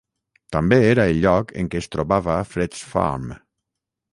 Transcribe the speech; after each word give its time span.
També 0.55 0.77
era 0.85 1.05
el 1.11 1.19
lloc 1.25 1.53
en 1.65 1.69
què 1.75 1.81
es 1.83 1.91
trobava 1.97 2.39
Fretz 2.55 2.81
Farm. 2.95 3.29